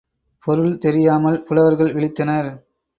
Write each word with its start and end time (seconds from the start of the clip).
பொருள் 0.47 0.77
தெரியாமல் 0.77 1.39
புலவர்கள் 1.43 1.93
விழித்தனர். 1.93 2.51